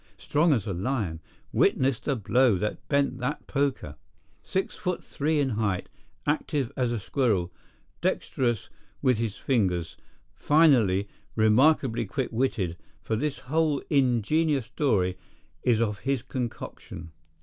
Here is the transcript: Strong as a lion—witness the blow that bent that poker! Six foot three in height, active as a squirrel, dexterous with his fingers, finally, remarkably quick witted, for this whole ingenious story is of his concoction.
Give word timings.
Strong 0.17 0.51
as 0.53 0.65
a 0.65 0.73
lion—witness 0.73 1.99
the 1.99 2.15
blow 2.15 2.57
that 2.57 2.87
bent 2.89 3.19
that 3.19 3.45
poker! 3.45 3.97
Six 4.41 4.75
foot 4.75 5.03
three 5.03 5.39
in 5.39 5.49
height, 5.49 5.89
active 6.25 6.71
as 6.75 6.91
a 6.91 6.97
squirrel, 6.99 7.53
dexterous 8.01 8.67
with 9.03 9.19
his 9.19 9.35
fingers, 9.35 9.97
finally, 10.33 11.07
remarkably 11.35 12.07
quick 12.07 12.29
witted, 12.31 12.77
for 13.03 13.15
this 13.15 13.37
whole 13.45 13.83
ingenious 13.91 14.65
story 14.65 15.19
is 15.61 15.79
of 15.79 15.99
his 15.99 16.23
concoction. 16.23 17.11